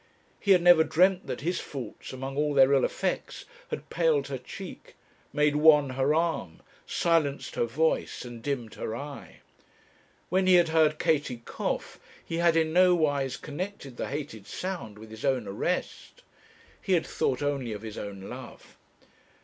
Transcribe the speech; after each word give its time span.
He 0.39 0.49
had 0.49 0.63
never 0.63 0.83
dreamt 0.83 1.27
that 1.27 1.41
his 1.41 1.59
faults, 1.59 2.11
among 2.11 2.35
all 2.35 2.55
their 2.55 2.73
ill 2.73 2.83
effects, 2.83 3.45
had 3.67 3.91
paled 3.91 4.29
her 4.29 4.39
cheek, 4.39 4.95
made 5.31 5.55
wan 5.57 5.91
her 5.91 6.15
arm, 6.15 6.61
silenced 6.87 7.53
her 7.53 7.65
voice, 7.65 8.25
and 8.25 8.41
dimmed 8.41 8.73
her 8.73 8.95
eye. 8.95 9.41
When 10.29 10.47
he 10.47 10.55
had 10.55 10.69
heard 10.69 10.97
Katie 10.97 11.43
cough, 11.45 11.99
he 12.25 12.37
had 12.37 12.55
in 12.57 12.73
nowise 12.73 13.37
connected 13.37 13.97
the 13.97 14.07
hated 14.09 14.47
sound 14.47 14.97
with 14.97 15.11
his 15.11 15.23
own 15.23 15.47
arrest. 15.47 16.23
He 16.81 16.93
had 16.93 17.05
thought 17.05 17.43
only 17.43 17.71
of 17.71 17.83
his 17.83 17.99
own 17.99 18.21
love. 18.21 18.77